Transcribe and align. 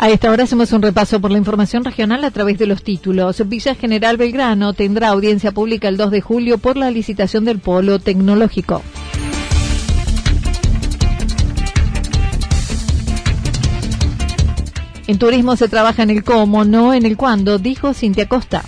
A 0.00 0.10
esta 0.10 0.30
hora 0.30 0.44
hacemos 0.44 0.72
un 0.72 0.80
repaso 0.80 1.20
por 1.20 1.32
la 1.32 1.38
información 1.38 1.84
regional 1.84 2.22
a 2.22 2.30
través 2.30 2.56
de 2.56 2.66
los 2.66 2.84
títulos. 2.84 3.42
Villa 3.48 3.74
General 3.74 4.16
Belgrano 4.16 4.72
tendrá 4.72 5.08
audiencia 5.08 5.50
pública 5.50 5.88
el 5.88 5.96
2 5.96 6.12
de 6.12 6.20
julio 6.20 6.58
por 6.58 6.76
la 6.76 6.92
licitación 6.92 7.44
del 7.44 7.58
polo 7.58 7.98
tecnológico. 7.98 8.80
En 15.08 15.18
turismo 15.18 15.56
se 15.56 15.68
trabaja 15.68 16.04
en 16.04 16.10
el 16.10 16.22
cómo, 16.22 16.64
no 16.64 16.94
en 16.94 17.04
el 17.04 17.16
cuándo, 17.16 17.58
dijo 17.58 17.92
Cintia 17.92 18.28
Costa. 18.28 18.62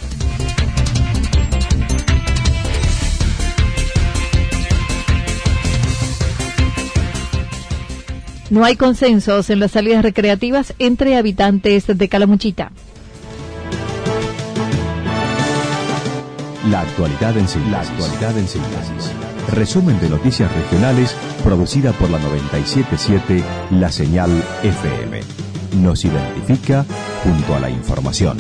No 8.50 8.64
hay 8.64 8.74
consensos 8.74 9.48
en 9.48 9.60
las 9.60 9.70
salidas 9.70 10.02
recreativas 10.02 10.74
entre 10.80 11.16
habitantes 11.16 11.86
de 11.86 12.08
Calamuchita. 12.08 12.72
La 16.68 16.80
actualidad 16.80 17.38
en 17.38 17.46
síntesis. 17.48 19.12
Resumen 19.52 20.00
de 20.00 20.10
noticias 20.10 20.52
regionales 20.52 21.14
producida 21.44 21.92
por 21.92 22.10
la 22.10 22.18
977 22.18 23.44
La 23.70 23.92
Señal 23.92 24.30
FM. 24.64 25.20
Nos 25.80 26.04
identifica 26.04 26.84
junto 27.22 27.54
a 27.54 27.60
la 27.60 27.70
información. 27.70 28.36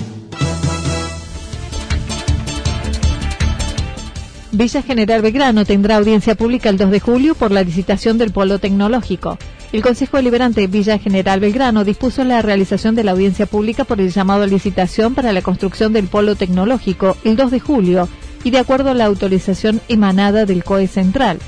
Villa 4.50 4.82
General 4.82 5.22
Belgrano 5.22 5.64
tendrá 5.64 5.96
audiencia 5.96 6.34
pública 6.34 6.68
el 6.68 6.76
2 6.78 6.90
de 6.90 7.00
julio 7.00 7.34
por 7.36 7.52
la 7.52 7.62
licitación 7.62 8.18
del 8.18 8.32
polo 8.32 8.58
tecnológico. 8.58 9.38
El 9.72 9.82
Consejo 9.82 10.16
Deliberante 10.16 10.66
Villa 10.66 10.98
General 10.98 11.38
Belgrano 11.38 11.84
dispuso 11.84 12.24
la 12.24 12.42
realización 12.42 12.96
de 12.96 13.04
la 13.04 13.12
audiencia 13.12 13.46
pública 13.46 13.84
por 13.84 14.00
el 14.00 14.10
llamado 14.10 14.42
a 14.42 14.46
licitación 14.46 15.14
para 15.14 15.32
la 15.32 15.42
construcción 15.42 15.92
del 15.92 16.08
polo 16.08 16.34
tecnológico 16.34 17.16
el 17.24 17.36
2 17.36 17.52
de 17.52 17.60
julio 17.60 18.08
y 18.42 18.50
de 18.50 18.58
acuerdo 18.58 18.90
a 18.90 18.94
la 18.94 19.04
autorización 19.04 19.80
emanada 19.88 20.44
del 20.44 20.64
COE 20.64 20.88
Central. 20.88 21.38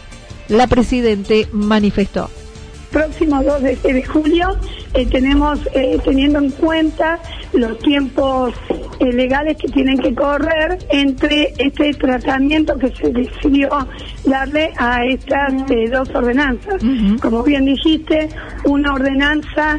La 0.49 0.69
Presidente 0.69 1.49
manifestó 1.53 2.31
próximo 2.93 3.43
2 3.43 3.63
de, 3.63 4.05
julio 4.05 4.57
eh, 4.95 5.07
tenemos, 5.07 5.59
eh, 5.75 5.99
teniendo 6.05 6.39
en 6.39 6.51
cuenta 6.51 7.19
los 7.53 7.79
tiempos 7.79 8.55
eh, 9.03 9.13
legales 9.13 9.57
que 9.57 9.69
tienen 9.69 9.99
que 9.99 10.15
correr 10.15 10.79
entre 10.91 11.53
este 11.59 11.93
tratamiento 11.95 12.79
que 12.79 12.89
se 12.91 13.11
decidió 13.11 13.69
darle 14.25 14.73
a 14.79 15.05
estas 15.05 15.53
dos 15.91 16.09
ordenanzas. 16.15 16.83
Como 17.21 17.43
bien 17.43 17.65
dijiste, 17.65 18.29
una 18.65 18.95
ordenanza 18.95 19.79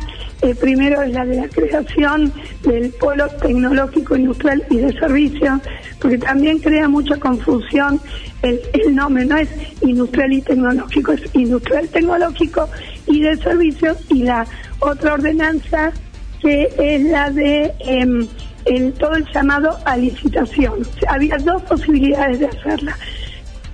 primero 0.59 1.01
es 1.01 1.13
la 1.13 1.25
de 1.25 1.37
la 1.37 1.47
creación 1.47 2.33
del 2.63 2.91
polo 2.99 3.27
tecnológico 3.41 4.17
industrial 4.17 4.61
y 4.69 4.77
de 4.77 4.91
servicios, 4.99 5.61
porque 6.01 6.17
también 6.17 6.59
crea 6.59 6.89
mucha 6.89 7.17
confusión 7.17 8.01
el, 8.41 8.59
el, 8.73 8.93
nombre, 8.93 9.25
no 9.25 9.37
es 9.37 9.49
industrial 9.81 10.33
y 10.33 10.41
tecnológico, 10.41 11.13
es 11.13 11.23
industrial 11.33 11.87
tecnológico 11.87 12.67
y 13.07 13.21
de 13.21 13.37
servicios 13.37 13.97
y 14.09 14.23
la 14.23 14.45
otra 14.79 15.13
ordenanza 15.13 15.93
que 16.41 16.67
es 16.77 17.01
la 17.03 17.31
de 17.31 17.73
em, 17.79 18.27
el, 18.65 18.93
todo 18.93 19.15
el 19.15 19.25
llamado 19.33 19.77
a 19.85 19.97
licitación. 19.97 20.87
había 21.07 21.37
dos 21.37 21.61
posibilidades 21.63 22.39
de 22.39 22.47
hacerla. 22.47 22.97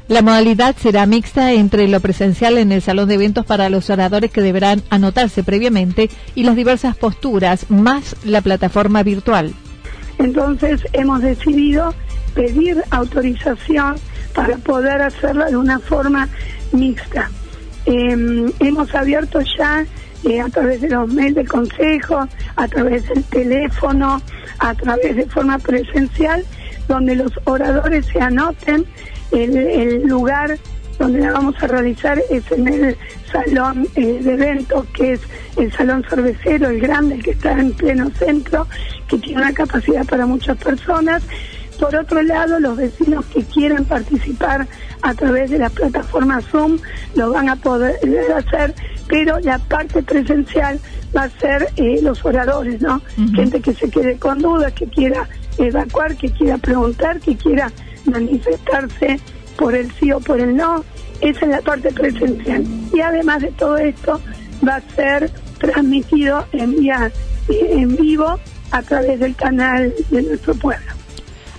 La 0.07 0.23
modalidad 0.23 0.75
será 0.75 1.05
mixta 1.05 1.53
entre 1.53 1.87
lo 1.87 1.99
presencial 1.99 2.57
en 2.57 2.71
el 2.71 2.81
salón 2.81 3.09
de 3.09 3.15
eventos 3.15 3.45
para 3.45 3.69
los 3.69 3.91
oradores 3.91 4.31
que 4.31 4.41
deberán 4.41 4.81
anotarse 4.89 5.43
previamente 5.43 6.09
y 6.33 6.43
las 6.43 6.55
diversas 6.55 6.95
posturas, 6.95 7.69
más 7.69 8.15
la 8.25 8.41
plataforma 8.41 9.03
virtual. 9.03 9.53
Entonces 10.17 10.81
hemos 10.93 11.21
decidido 11.21 11.93
pedir 12.33 12.83
autorización 12.89 13.97
para 14.33 14.57
poder 14.57 15.01
hacerla 15.01 15.45
de 15.45 15.57
una 15.57 15.77
forma 15.79 16.27
mixta. 16.71 17.29
Em, 17.85 18.51
hemos 18.59 18.93
abierto 18.95 19.39
ya 19.57 19.85
eh, 20.23 20.41
a 20.41 20.49
través 20.49 20.81
de 20.81 20.89
los 20.89 21.11
mails 21.13 21.35
del 21.35 21.47
consejo, 21.47 22.27
a 22.55 22.67
través 22.67 23.07
del 23.07 23.23
teléfono, 23.25 24.21
a 24.59 24.73
través 24.75 25.15
de 25.15 25.25
forma 25.25 25.57
presencial, 25.59 26.43
donde 26.87 27.15
los 27.15 27.31
oradores 27.45 28.05
se 28.07 28.19
anoten. 28.19 28.85
El, 29.31 30.07
lugar 30.07 30.57
donde 30.97 31.19
la 31.19 31.31
vamos 31.33 31.55
a 31.61 31.67
realizar 31.67 32.19
es 32.29 32.51
en 32.51 32.67
el 32.67 32.97
salón 33.31 33.87
eh, 33.95 34.19
de 34.21 34.33
eventos, 34.33 34.85
que 34.87 35.13
es 35.13 35.21
el 35.55 35.71
salón 35.71 36.03
cervecero, 36.09 36.69
el 36.69 36.81
grande, 36.81 37.19
que 37.19 37.31
está 37.31 37.51
en 37.51 37.71
pleno 37.73 38.09
centro, 38.11 38.67
que 39.07 39.17
tiene 39.19 39.41
una 39.41 39.53
capacidad 39.53 40.05
para 40.05 40.25
muchas 40.25 40.57
personas. 40.57 41.23
Por 41.79 41.95
otro 41.95 42.21
lado, 42.21 42.59
los 42.59 42.75
vecinos 42.75 43.25
que 43.27 43.43
quieran 43.43 43.85
participar 43.85 44.67
a 45.01 45.13
través 45.13 45.49
de 45.49 45.59
la 45.59 45.69
plataforma 45.69 46.41
Zoom 46.41 46.77
lo 47.15 47.31
van 47.31 47.47
a 47.49 47.55
poder 47.55 47.95
hacer, 48.35 48.75
pero 49.09 49.39
la 49.39 49.57
parte 49.57 50.03
presencial 50.03 50.79
va 51.15 51.23
a 51.23 51.29
ser 51.29 51.67
eh, 51.75 51.99
los 52.01 52.23
oradores, 52.23 52.79
¿no? 52.79 53.01
Gente 53.35 53.59
que 53.59 53.73
se 53.73 53.89
quede 53.89 54.17
con 54.17 54.39
dudas, 54.39 54.71
que 54.73 54.85
quiera 54.85 55.27
evacuar, 55.57 56.15
que 56.15 56.31
quiera 56.31 56.57
preguntar, 56.59 57.19
que 57.19 57.35
quiera 57.35 57.71
manifestarse 58.05 59.19
por 59.57 59.75
el 59.75 59.91
sí 59.93 60.11
o 60.11 60.19
por 60.19 60.39
el 60.39 60.55
no. 60.55 60.85
Esa 61.21 61.45
es 61.45 61.51
la 61.51 61.61
parte 61.61 61.91
presencial. 61.91 62.63
Y 62.93 63.01
además 63.01 63.41
de 63.41 63.51
todo 63.51 63.77
esto, 63.77 64.21
va 64.65 64.75
a 64.75 64.81
ser 64.95 65.31
transmitido 65.57 66.45
en, 66.53 66.79
vía, 66.79 67.11
eh, 67.49 67.69
en 67.71 67.95
vivo 67.97 68.39
a 68.71 68.81
través 68.83 69.19
del 69.19 69.35
canal 69.35 69.93
de 70.11 70.21
nuestro 70.21 70.53
pueblo. 70.53 70.91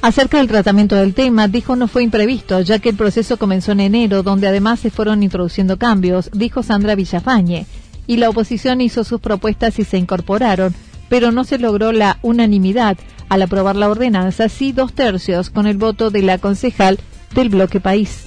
Acerca 0.02 0.38
del 0.38 0.49
tratamiento 0.49 0.97
del 0.97 1.12
tema, 1.12 1.47
dijo 1.47 1.76
no 1.76 1.87
fue 1.87 2.02
imprevisto, 2.02 2.61
ya 2.62 2.79
que 2.79 2.88
el 2.88 2.97
proceso 2.97 3.37
comenzó 3.37 3.73
en 3.73 3.81
enero, 3.81 4.23
donde 4.23 4.49
además 4.49 4.81
se 4.81 4.91
fueron 4.91 5.23
introduciendo 5.23 5.76
cambios, 5.76 6.31
dijo 6.32 6.62
Sandra 6.62 6.94
Villafañe, 6.94 7.67
y 8.06 8.17
la 8.17 8.31
oposición 8.31 8.81
hizo 8.81 9.05
sus 9.05 9.20
propuestas 9.20 9.79
y 9.79 9.85
se 9.85 9.99
incorporaron, 9.99 10.75
pero 11.11 11.32
no 11.32 11.44
se 11.44 11.58
logró 11.58 11.93
la 11.93 12.19
unanimidad. 12.23 12.97
Al 13.29 13.43
aprobar 13.43 13.76
la 13.76 13.91
ordenanza, 13.91 14.49
sí 14.49 14.73
dos 14.73 14.94
tercios 14.94 15.50
con 15.50 15.67
el 15.67 15.76
voto 15.76 16.11
de 16.11 16.23
la 16.23 16.38
concejal 16.38 16.99
del 17.35 17.50
bloque 17.50 17.79
país. 17.79 18.26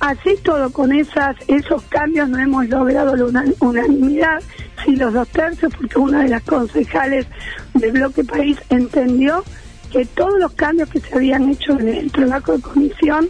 Así 0.00 0.34
todo, 0.42 0.72
con 0.72 0.92
esas, 0.92 1.36
esos 1.46 1.82
cambios 1.82 2.28
no 2.28 2.38
hemos 2.38 2.68
logrado 2.68 3.14
la 3.14 3.44
unanimidad, 3.60 4.42
sí 4.84 4.96
los 4.96 5.12
dos 5.12 5.28
tercios, 5.28 5.72
porque 5.78 5.98
una 5.98 6.24
de 6.24 6.30
las 6.30 6.42
concejales 6.42 7.26
del 7.74 7.92
bloque 7.92 8.24
país 8.24 8.58
entendió 8.70 9.44
que 9.90 10.04
todos 10.04 10.38
los 10.38 10.52
cambios 10.52 10.88
que 10.88 11.00
se 11.00 11.14
habían 11.14 11.48
hecho 11.48 11.78
en 11.78 11.88
el 11.88 12.12
trabajo 12.12 12.52
de 12.52 12.62
comisión 12.62 13.28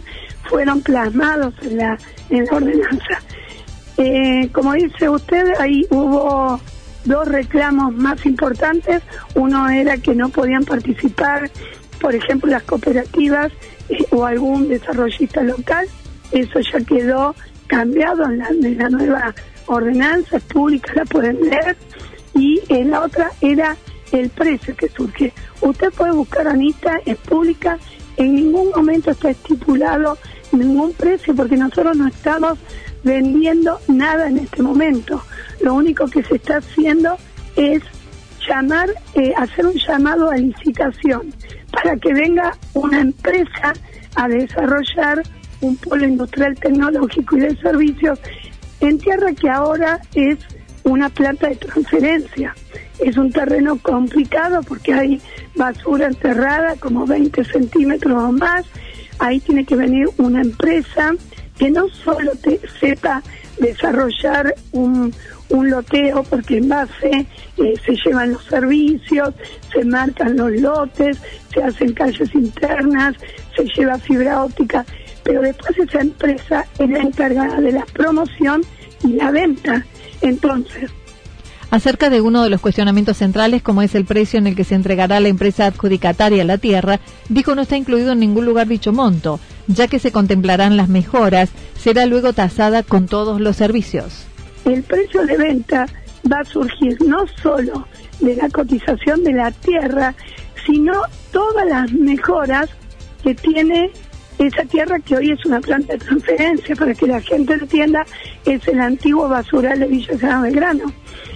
fueron 0.49 0.81
plasmados 0.81 1.53
en 1.61 1.77
la, 1.77 1.97
en 2.29 2.45
la 2.45 2.51
ordenanza. 2.55 3.21
Eh, 3.97 4.49
como 4.51 4.73
dice 4.73 5.09
usted, 5.09 5.53
ahí 5.59 5.85
hubo 5.89 6.59
dos 7.05 7.27
reclamos 7.27 7.93
más 7.93 8.25
importantes. 8.25 9.01
Uno 9.35 9.69
era 9.69 9.97
que 9.97 10.15
no 10.15 10.29
podían 10.29 10.63
participar, 10.63 11.49
por 11.99 12.15
ejemplo, 12.15 12.49
las 12.49 12.63
cooperativas 12.63 13.51
eh, 13.89 14.05
o 14.11 14.25
algún 14.25 14.69
desarrollista 14.69 15.43
local. 15.43 15.87
Eso 16.31 16.59
ya 16.59 16.79
quedó 16.81 17.35
cambiado 17.67 18.25
en 18.25 18.77
la, 18.77 18.89
nueva 18.89 19.33
ordenanza 19.67 20.39
pública, 20.39 20.93
la 20.95 21.05
pueden 21.05 21.39
leer. 21.41 21.77
Y 22.33 22.61
en 22.69 22.91
la 22.91 23.01
otra 23.01 23.31
era 23.41 23.75
el 24.11 24.29
precio 24.29 24.75
que 24.75 24.89
surge. 24.89 25.33
Usted 25.61 25.91
puede 25.91 26.11
buscar, 26.11 26.47
Anita, 26.47 26.99
es 27.05 27.17
pública, 27.17 27.77
en 28.17 28.35
ningún 28.35 28.71
momento 28.75 29.11
está 29.11 29.29
estipulado 29.31 30.17
ningún 30.51 30.93
precio 30.93 31.35
porque 31.35 31.57
nosotros 31.57 31.95
no 31.97 32.07
estamos 32.07 32.57
vendiendo 33.03 33.79
nada 33.87 34.27
en 34.27 34.39
este 34.39 34.61
momento. 34.61 35.23
Lo 35.61 35.73
único 35.73 36.05
que 36.07 36.23
se 36.23 36.35
está 36.35 36.57
haciendo 36.57 37.15
es 37.55 37.81
llamar, 38.47 38.89
eh, 39.13 39.33
hacer 39.37 39.65
un 39.65 39.75
llamado 39.75 40.29
a 40.29 40.35
licitación 40.35 41.33
para 41.71 41.95
que 41.97 42.13
venga 42.13 42.57
una 42.73 43.01
empresa 43.01 43.73
a 44.15 44.27
desarrollar 44.27 45.23
un 45.61 45.77
polo 45.77 46.05
industrial 46.05 46.55
tecnológico 46.55 47.37
y 47.37 47.41
de 47.41 47.55
servicios 47.57 48.19
en 48.81 48.97
tierra 48.97 49.31
que 49.33 49.49
ahora 49.49 49.99
es 50.15 50.37
una 50.83 51.09
planta 51.09 51.49
de 51.49 51.55
transferencia. 51.55 52.55
Es 52.99 53.17
un 53.17 53.31
terreno 53.31 53.77
complicado 53.81 54.61
porque 54.63 54.93
hay 54.93 55.21
basura 55.55 56.07
enterrada 56.07 56.75
como 56.77 57.05
20 57.05 57.43
centímetros 57.43 58.13
o 58.13 58.31
más. 58.31 58.65
Ahí 59.19 59.39
tiene 59.39 59.65
que 59.65 59.75
venir 59.75 60.07
una 60.17 60.41
empresa 60.41 61.13
que 61.57 61.69
no 61.69 61.87
solo 61.89 62.31
te 62.41 62.59
sepa 62.79 63.21
desarrollar 63.59 64.55
un, 64.71 65.13
un 65.49 65.69
loteo, 65.69 66.23
porque 66.23 66.57
en 66.57 66.69
base 66.69 67.27
eh, 67.57 67.73
se 67.85 67.95
llevan 68.03 68.33
los 68.33 68.43
servicios, 68.45 69.33
se 69.71 69.85
marcan 69.85 70.35
los 70.37 70.51
lotes, 70.53 71.17
se 71.53 71.63
hacen 71.63 71.93
calles 71.93 72.33
internas, 72.33 73.15
se 73.55 73.65
lleva 73.65 73.97
fibra 73.99 74.43
óptica, 74.43 74.85
pero 75.23 75.41
después 75.41 75.77
esa 75.77 76.01
empresa 76.01 76.65
es 76.79 76.89
la 76.89 76.99
encargada 76.99 77.61
de 77.61 77.71
la 77.71 77.85
promoción 77.93 78.63
y 79.03 79.13
la 79.13 79.31
venta. 79.31 79.85
Entonces, 80.21 80.91
acerca 81.71 82.09
de 82.09 82.21
uno 82.21 82.43
de 82.43 82.49
los 82.49 82.61
cuestionamientos 82.61 83.17
centrales, 83.17 83.63
como 83.63 83.81
es 83.81 83.95
el 83.95 84.05
precio 84.05 84.37
en 84.37 84.47
el 84.47 84.55
que 84.55 84.63
se 84.63 84.75
entregará 84.75 85.19
la 85.19 85.29
empresa 85.29 85.65
adjudicataria 85.65 86.43
la 86.43 86.57
tierra, 86.57 86.99
dijo 87.29 87.55
no 87.55 87.63
está 87.63 87.77
incluido 87.77 88.11
en 88.11 88.19
ningún 88.19 88.45
lugar 88.45 88.67
dicho 88.67 88.91
monto, 88.91 89.39
ya 89.67 89.87
que 89.87 89.99
se 89.99 90.11
contemplarán 90.11 90.77
las 90.77 90.89
mejoras, 90.89 91.49
será 91.77 92.05
luego 92.05 92.33
tasada 92.33 92.83
con 92.83 93.07
todos 93.07 93.41
los 93.41 93.55
servicios. 93.55 94.25
El 94.65 94.83
precio 94.83 95.25
de 95.25 95.37
venta 95.37 95.87
va 96.31 96.41
a 96.41 96.45
surgir 96.45 96.97
no 97.01 97.25
solo 97.41 97.87
de 98.19 98.35
la 98.35 98.49
cotización 98.49 99.23
de 99.23 99.33
la 99.33 99.51
tierra, 99.51 100.13
sino 100.65 100.93
todas 101.31 101.65
las 101.67 101.91
mejoras 101.93 102.69
que 103.23 103.33
tiene 103.33 103.91
esa 104.39 104.63
tierra 104.65 104.99
que 104.99 105.15
hoy 105.15 105.31
es 105.31 105.45
una 105.45 105.59
planta 105.59 105.93
de 105.93 105.99
transferencia, 105.99 106.75
para 106.75 106.93
que 106.93 107.07
la 107.07 107.21
gente 107.21 107.53
entienda, 107.53 108.05
es 108.45 108.67
el 108.67 108.79
antiguo 108.79 109.27
basural 109.29 109.79
de 109.79 109.87
Villa 109.87 110.17
San 110.17 110.43
Belgrano. 110.43 110.91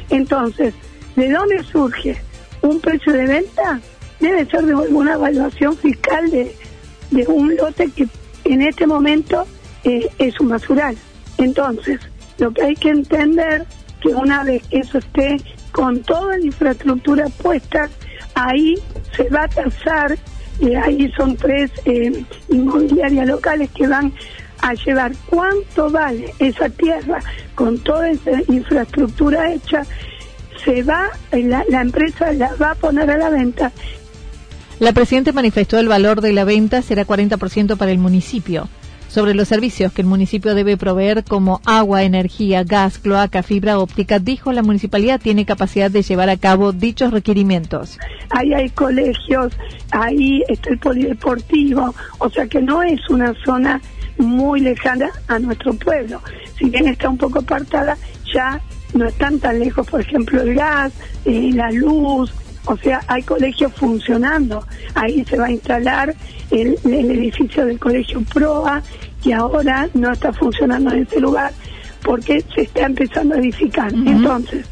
Entonces, 0.10 0.74
¿de 1.16 1.32
dónde 1.32 1.64
surge 1.64 2.18
un 2.62 2.80
precio 2.80 3.14
de 3.14 3.26
venta? 3.26 3.80
Debe 4.20 4.46
ser 4.46 4.66
de 4.66 4.74
alguna 4.74 5.14
evaluación 5.14 5.78
fiscal 5.78 6.30
de, 6.32 6.56
de 7.12 7.28
un 7.28 7.56
lote 7.56 7.90
que 7.92 8.08
en 8.46 8.62
este 8.62 8.88
momento 8.88 9.46
eh, 9.84 10.10
es 10.18 10.40
un 10.40 10.50
basural. 10.50 10.96
Entonces, 11.38 12.00
lo 12.38 12.52
que 12.52 12.64
hay 12.64 12.76
que 12.76 12.90
entender 12.90 13.66
que 14.02 14.10
una 14.10 14.44
vez 14.44 14.64
que 14.68 14.80
eso 14.80 14.98
esté 15.00 15.38
con 15.72 16.02
toda 16.04 16.38
la 16.38 16.46
infraestructura 16.46 17.26
puesta, 17.42 17.90
ahí 18.36 18.76
se 19.16 19.30
va 19.30 19.44
a 19.44 19.48
tasar, 19.48 20.18
y 20.60 20.76
ahí 20.76 21.12
son 21.18 21.36
tres 21.36 21.72
eh, 21.86 22.24
inmobiliarias 22.50 23.28
locales 23.28 23.70
que 23.72 23.88
van 23.88 24.14
a 24.62 24.74
llevar 24.74 25.12
cuánto 25.28 25.90
vale 25.90 26.34
esa 26.40 26.70
tierra 26.70 27.20
con 27.56 27.78
toda 27.80 28.10
esa 28.10 28.32
infraestructura 28.48 29.54
hecha, 29.54 29.84
se 30.64 30.82
va, 30.84 31.10
la, 31.32 31.64
la 31.70 31.82
empresa 31.82 32.32
la 32.32 32.56
va 32.56 32.72
a 32.72 32.76
poner 32.76 33.10
a 33.12 33.18
la 33.18 33.30
venta 33.30 33.72
la 34.80 34.92
Presidenta 34.92 35.32
manifestó 35.32 35.80
el 35.80 35.88
valor 35.88 36.20
de 36.20 36.34
la 36.34 36.44
venta 36.44 36.82
será 36.82 37.08
40% 37.08 37.78
para 37.78 37.92
el 37.92 37.98
municipio. 37.98 38.68
Sobre 39.16 39.34
los 39.34 39.48
servicios 39.48 39.94
que 39.94 40.02
el 40.02 40.10
municipio 40.10 40.56
debe 40.56 40.76
proveer 40.76 41.24
como 41.24 41.62
agua, 41.64 42.04
energía, 42.04 42.66
gas, 42.66 43.00
cloaca, 43.00 43.44
fibra 43.44 43.80
óptica, 43.80 44.20
dijo 44.20 44.52
la 44.52 44.62
municipalidad 44.62 45.22
tiene 45.22 45.46
capacidad 45.46 45.90
de 45.90 46.02
llevar 46.02 46.30
a 46.30 46.36
cabo 46.36 46.74
dichos 46.74 47.14
requerimientos. 47.14 47.98
Ahí 48.32 48.54
hay 48.54 48.70
colegios, 48.72 49.54
ahí 49.92 50.44
está 50.50 50.70
el 50.70 50.80
polideportivo, 50.80 51.96
o 52.18 52.30
sea 52.30 52.46
que 52.48 52.62
no 52.62 52.84
es 52.84 53.10
una 53.10 53.34
zona 53.46 53.80
muy 54.18 54.60
lejana 54.60 55.10
a 55.30 55.40
nuestro 55.40 55.74
pueblo. 55.76 56.22
Si 56.60 56.70
bien 56.70 56.86
está 56.90 57.08
un 57.08 57.18
poco 57.18 57.40
apartada, 57.40 57.98
ya 58.34 58.60
no 58.94 59.08
están 59.08 59.40
tan 59.40 59.60
lejos, 59.60 59.88
por 59.88 60.02
ejemplo, 60.02 60.42
el 60.42 60.56
gas, 60.56 60.92
eh, 61.24 61.52
la 61.54 61.72
luz, 61.72 62.34
o 62.66 62.78
sea, 62.78 63.02
hay 63.08 63.22
colegios 63.24 63.72
funcionando. 63.74 64.66
Ahí 64.94 65.24
se 65.26 65.38
va 65.38 65.46
a 65.46 65.52
instalar 65.52 66.16
el, 66.52 66.78
edificio 66.84 67.66
del 67.66 67.80
colegio 67.80 68.22
Proa, 68.34 68.82
que 69.24 69.34
ahora 69.34 69.90
no 69.94 70.12
está 70.12 70.32
funcionando 70.34 70.92
en 70.92 71.04
ese 71.04 71.20
lugar 71.20 71.52
porque 72.04 72.44
se 72.54 72.62
está 72.62 72.86
empezando 72.86 73.36
a 73.36 73.40
edificar. 73.40 73.92
Entonces, 73.94 74.68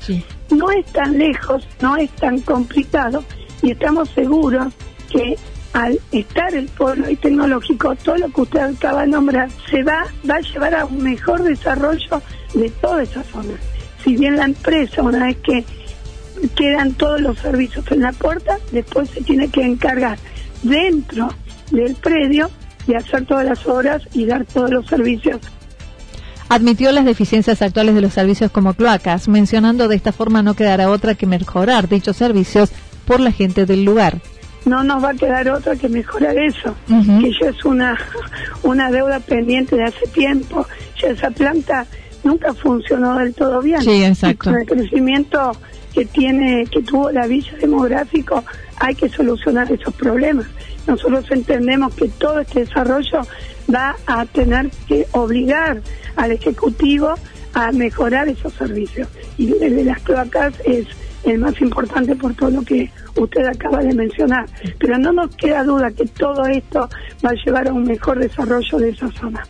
no 0.52 0.70
es 0.72 0.86
tan 0.88 1.18
lejos, 1.18 1.68
no 1.82 1.98
es 1.98 2.12
tan 2.12 2.40
complicado 2.42 3.24
y 3.62 3.72
estamos 3.72 4.10
seguros 4.10 4.72
que 5.10 5.36
al 5.74 6.00
estar 6.12 6.54
el 6.54 6.68
pueblo 6.68 7.10
y 7.10 7.16
tecnológico, 7.16 7.96
todo 7.96 8.18
lo 8.18 8.30
que 8.30 8.42
usted 8.42 8.60
acaba 8.60 9.02
de 9.02 9.08
nombrar, 9.08 9.50
se 9.72 9.82
va, 9.82 10.06
va 10.30 10.36
a 10.36 10.42
llevar 10.42 10.76
a 10.76 10.86
un 10.86 11.02
mejor 11.02 11.42
desarrollo 11.42 12.22
de 12.54 12.70
toda 12.70 13.02
esa 13.02 13.24
zona. 13.24 13.56
Si 14.04 14.16
bien 14.16 14.36
la 14.36 14.46
empresa, 14.46 15.02
una 15.02 15.26
vez 15.26 15.38
que 15.38 15.66
quedan 16.50 16.94
todos 16.94 17.22
los 17.22 17.38
servicios 17.40 17.86
en 17.92 18.02
la 18.02 18.12
puerta, 18.12 18.58
después 18.72 19.10
se 19.10 19.22
tiene 19.22 19.50
que 19.50 19.64
encargar 19.64 20.18
dentro 20.62 21.30
del 21.72 21.96
predio 21.96 22.50
de 22.88 22.98
hacer 22.98 23.26
todas 23.26 23.46
las 23.46 23.66
obras 23.68 24.04
y 24.14 24.26
dar 24.26 24.46
todos 24.46 24.72
los 24.72 24.88
servicios. 24.88 25.40
Admitió 26.50 26.92
las 26.92 27.06
deficiencias 27.06 27.62
actuales 27.62 27.96
de 27.96 28.02
los 28.02 28.14
servicios 28.14 28.52
como 28.52 28.74
cloacas, 28.74 29.28
mencionando 29.28 29.88
de 29.88 29.96
esta 29.96 30.12
forma 30.12 30.44
no 30.44 30.54
quedará 30.54 30.90
otra 30.90 31.16
que 31.16 31.26
mejorar 31.26 31.88
dichos 31.88 32.18
servicios 32.18 32.72
por 33.06 33.20
la 33.20 33.32
gente 33.32 33.66
del 33.66 33.86
lugar. 33.86 34.20
No 34.66 34.84
nos 34.84 35.04
va 35.04 35.10
a 35.10 35.14
quedar 35.14 35.50
otra 35.50 35.76
que 35.76 35.90
mejorar 35.90 36.38
eso, 36.38 36.76
que 36.88 37.32
ya 37.42 37.50
es 37.50 37.66
una, 37.66 37.98
una 38.64 38.92
deuda 38.92 39.20
pendiente 39.20 39.76
de 39.76 39.84
hace 39.84 40.08
tiempo. 40.14 40.66
Ya 41.02 41.10
esa 41.10 41.32
planta 41.32 41.86
nunca 42.24 42.54
funcionó 42.54 43.18
del 43.18 43.34
todo 43.34 43.62
bien. 43.62 43.82
Sí, 43.82 44.04
exacto. 44.04 44.52
con 44.52 44.62
el 44.62 44.66
crecimiento 44.66 45.52
que 45.94 46.06
tiene 46.06 46.66
que 46.66 46.82
tuvo 46.82 47.12
la 47.12 47.28
villa 47.28 47.56
demográfico 47.58 48.44
hay 48.78 48.96
que 48.96 49.10
solucionar 49.10 49.72
esos 49.72 49.94
problemas. 49.94 50.48
Nosotros 50.88 51.26
entendemos 51.32 51.94
que 51.96 52.10
todo 52.10 52.40
este 52.40 52.62
desarrollo 52.62 53.22
va 53.74 53.96
a 54.08 54.26
tener 54.26 54.70
que 54.88 55.08
obligar 55.12 55.82
al 56.16 56.32
ejecutivo 56.32 57.14
a 57.54 57.72
mejorar 57.72 58.28
esos 58.28 58.54
servicios. 58.54 59.08
Y 59.38 59.52
el 59.64 59.76
de 59.76 59.84
las 59.86 60.00
cloacas 60.02 60.54
es 60.66 60.88
el 61.24 61.40
más 61.40 61.60
importante 61.62 62.16
por 62.16 62.34
todo 62.34 62.50
lo 62.50 62.62
que 62.64 62.92
usted 63.16 63.46
acaba 63.46 63.80
de 63.80 63.94
mencionar. 63.94 64.46
Pero 64.80 64.98
no 64.98 65.14
nos 65.14 65.36
queda 65.36 65.64
duda 65.64 65.92
que 65.92 66.06
todo 66.06 66.46
esto 66.46 66.90
va 67.26 67.30
a 67.30 67.46
llevar 67.46 67.68
a 67.68 67.74
un 67.74 67.84
mejor 67.84 68.20
desarrollo 68.20 68.78
de 68.80 68.90
esa 68.90 69.10
zona. 69.12 69.44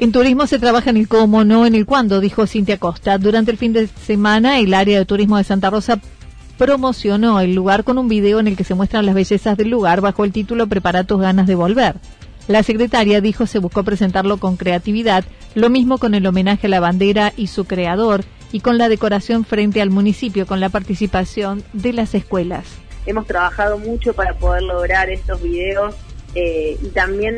En 0.00 0.12
turismo 0.12 0.46
se 0.46 0.60
trabaja 0.60 0.90
en 0.90 0.96
el 0.96 1.08
cómo, 1.08 1.42
no 1.42 1.66
en 1.66 1.74
el 1.74 1.84
cuándo, 1.84 2.20
dijo 2.20 2.46
Cintia 2.46 2.78
Costa. 2.78 3.18
Durante 3.18 3.50
el 3.50 3.58
fin 3.58 3.72
de 3.72 3.88
semana, 3.88 4.60
el 4.60 4.72
área 4.72 4.96
de 4.96 5.04
turismo 5.04 5.38
de 5.38 5.42
Santa 5.42 5.70
Rosa 5.70 5.98
promocionó 6.56 7.40
el 7.40 7.52
lugar 7.52 7.82
con 7.82 7.98
un 7.98 8.06
video 8.06 8.38
en 8.38 8.46
el 8.46 8.56
que 8.56 8.62
se 8.62 8.74
muestran 8.74 9.06
las 9.06 9.16
bellezas 9.16 9.56
del 9.56 9.70
lugar 9.70 10.00
bajo 10.00 10.24
el 10.24 10.30
título 10.30 10.68
Prepara 10.68 11.02
tus 11.02 11.20
ganas 11.20 11.48
de 11.48 11.56
volver. 11.56 11.96
La 12.46 12.62
secretaria 12.62 13.20
dijo 13.20 13.46
se 13.46 13.58
buscó 13.58 13.82
presentarlo 13.82 14.36
con 14.36 14.56
creatividad, 14.56 15.24
lo 15.56 15.68
mismo 15.68 15.98
con 15.98 16.14
el 16.14 16.26
homenaje 16.26 16.68
a 16.68 16.70
la 16.70 16.78
bandera 16.78 17.32
y 17.36 17.48
su 17.48 17.64
creador, 17.64 18.24
y 18.52 18.60
con 18.60 18.78
la 18.78 18.88
decoración 18.88 19.44
frente 19.44 19.82
al 19.82 19.90
municipio, 19.90 20.46
con 20.46 20.60
la 20.60 20.68
participación 20.68 21.64
de 21.72 21.92
las 21.92 22.14
escuelas. 22.14 22.66
Hemos 23.04 23.26
trabajado 23.26 23.78
mucho 23.78 24.12
para 24.12 24.34
poder 24.34 24.62
lograr 24.62 25.10
estos 25.10 25.42
videos 25.42 25.96
eh, 26.36 26.78
y 26.80 26.86
también 26.90 27.36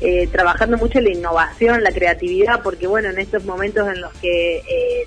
eh, 0.00 0.26
trabajando 0.26 0.76
mucho 0.76 1.00
la 1.00 1.10
innovación, 1.10 1.82
la 1.82 1.92
creatividad, 1.92 2.62
porque 2.62 2.86
bueno, 2.86 3.10
en 3.10 3.18
estos 3.18 3.44
momentos 3.44 3.88
en 3.88 4.00
los 4.00 4.12
que 4.14 4.58
eh, 4.58 5.06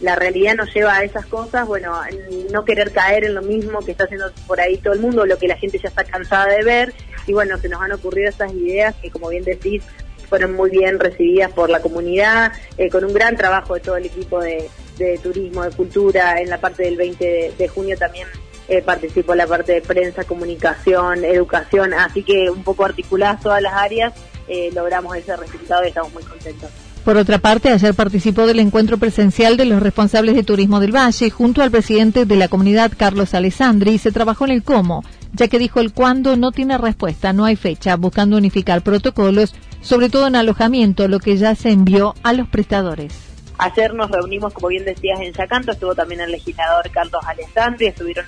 la 0.00 0.14
realidad 0.14 0.54
nos 0.54 0.72
lleva 0.72 0.96
a 0.96 1.02
esas 1.02 1.26
cosas, 1.26 1.66
bueno, 1.66 2.00
no 2.52 2.64
querer 2.64 2.92
caer 2.92 3.24
en 3.24 3.34
lo 3.34 3.42
mismo 3.42 3.80
que 3.80 3.92
está 3.92 4.04
haciendo 4.04 4.30
por 4.46 4.60
ahí 4.60 4.76
todo 4.78 4.94
el 4.94 5.00
mundo, 5.00 5.26
lo 5.26 5.38
que 5.38 5.48
la 5.48 5.56
gente 5.56 5.78
ya 5.78 5.88
está 5.88 6.04
cansada 6.04 6.46
de 6.46 6.62
ver, 6.62 6.94
y 7.26 7.32
bueno, 7.32 7.58
se 7.58 7.68
nos 7.68 7.82
han 7.82 7.92
ocurrido 7.92 8.28
estas 8.28 8.52
ideas 8.52 8.94
que 9.02 9.10
como 9.10 9.28
bien 9.28 9.44
decís, 9.44 9.82
fueron 10.28 10.54
muy 10.54 10.70
bien 10.70 10.98
recibidas 11.00 11.50
por 11.50 11.70
la 11.70 11.80
comunidad, 11.80 12.52
eh, 12.76 12.90
con 12.90 13.04
un 13.04 13.12
gran 13.12 13.36
trabajo 13.36 13.74
de 13.74 13.80
todo 13.80 13.96
el 13.96 14.06
equipo 14.06 14.40
de, 14.40 14.70
turismo, 15.22 15.64
de 15.64 15.70
cultura, 15.70 16.40
en 16.40 16.50
la 16.50 16.60
parte 16.60 16.82
del 16.82 16.96
20 16.96 17.54
de, 17.56 17.68
junio 17.68 17.96
también 17.96 18.26
eh, 18.68 18.82
participó 18.82 19.34
la 19.34 19.46
parte 19.46 19.72
de 19.72 19.80
prensa, 19.80 20.24
comunicación, 20.24 21.24
educación, 21.24 21.94
así 21.94 22.22
que 22.22 22.50
un 22.50 22.62
poco 22.62 22.84
articuladas 22.84 23.40
todas 23.40 23.62
las 23.62 23.72
áreas, 23.72 24.12
eh, 24.46 24.70
logramos 24.74 25.16
ese 25.16 25.36
resultado 25.36 25.84
y 25.84 25.88
estamos 25.88 26.12
muy 26.12 26.22
contentos. 26.22 26.70
Por 27.04 27.16
otra 27.16 27.38
parte, 27.38 27.70
ayer 27.70 27.94
participó 27.94 28.46
del 28.46 28.58
encuentro 28.58 28.98
presencial 28.98 29.56
de 29.56 29.64
los 29.64 29.82
responsables 29.82 30.34
de 30.34 30.42
turismo 30.42 30.80
del 30.80 30.94
Valle 30.94 31.30
junto 31.30 31.62
al 31.62 31.70
presidente 31.70 32.26
de 32.26 32.36
la 32.36 32.48
comunidad, 32.48 32.92
Carlos 32.94 33.32
Alessandri, 33.32 33.92
y 33.92 33.98
se 33.98 34.12
trabajó 34.12 34.44
en 34.44 34.50
el 34.50 34.62
cómo, 34.62 35.02
ya 35.32 35.48
que 35.48 35.58
dijo 35.58 35.80
el 35.80 35.94
cuándo 35.94 36.36
no 36.36 36.52
tiene 36.52 36.76
respuesta, 36.76 37.32
no 37.32 37.46
hay 37.46 37.56
fecha, 37.56 37.96
buscando 37.96 38.36
unificar 38.36 38.82
protocolos, 38.82 39.54
sobre 39.80 40.10
todo 40.10 40.26
en 40.26 40.36
alojamiento, 40.36 41.08
lo 41.08 41.20
que 41.20 41.38
ya 41.38 41.54
se 41.54 41.70
envió 41.70 42.14
a 42.22 42.34
los 42.34 42.48
prestadores. 42.48 43.14
Ayer 43.56 43.94
nos 43.94 44.10
reunimos, 44.10 44.52
como 44.52 44.68
bien 44.68 44.84
decías, 44.84 45.18
en 45.20 45.32
Yacanto, 45.32 45.72
estuvo 45.72 45.94
también 45.94 46.20
el 46.20 46.30
legislador 46.30 46.90
Carlos 46.90 47.22
Alessandri, 47.26 47.86
estuvieron 47.86 48.26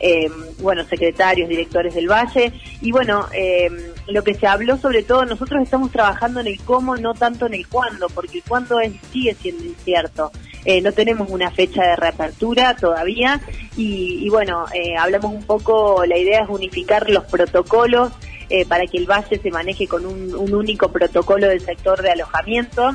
eh, 0.00 0.30
bueno, 0.60 0.84
secretarios, 0.84 1.48
directores 1.48 1.94
del 1.94 2.08
Valle. 2.08 2.52
Y 2.80 2.90
bueno, 2.90 3.26
eh, 3.32 3.68
lo 4.08 4.24
que 4.24 4.34
se 4.34 4.46
habló 4.46 4.76
sobre 4.78 5.02
todo, 5.02 5.24
nosotros 5.24 5.62
estamos 5.62 5.90
trabajando 5.90 6.40
en 6.40 6.46
el 6.46 6.60
cómo, 6.62 6.96
no 6.96 7.14
tanto 7.14 7.46
en 7.46 7.54
el 7.54 7.68
cuándo, 7.68 8.08
porque 8.08 8.38
el 8.38 8.44
cuándo 8.44 8.78
sigue 9.12 9.34
siendo 9.34 9.64
incierto. 9.64 10.32
Eh, 10.64 10.80
no 10.82 10.92
tenemos 10.92 11.30
una 11.30 11.50
fecha 11.50 11.82
de 11.82 11.96
reapertura 11.96 12.76
todavía 12.76 13.40
y, 13.76 14.28
bueno, 14.28 14.66
eh, 14.74 14.96
hablamos 14.98 15.32
un 15.32 15.44
poco, 15.44 16.04
la 16.04 16.18
idea 16.18 16.42
es 16.42 16.48
unificar 16.50 17.08
los 17.08 17.24
protocolos 17.24 18.12
eh, 18.50 18.66
para 18.66 18.84
que 18.86 18.98
el 18.98 19.06
Valle 19.06 19.38
se 19.38 19.50
maneje 19.50 19.86
con 19.86 20.04
un, 20.04 20.34
único 20.54 20.92
protocolo 20.92 21.48
del 21.48 21.60
sector 21.60 22.02
de 22.02 22.10
alojamiento. 22.10 22.94